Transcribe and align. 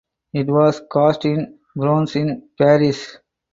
It 0.33 0.47
was 0.47 0.81
cast 0.91 1.25
in 1.25 1.59
bronze 1.75 2.15
in 2.15 2.49
Paris. 2.57 3.19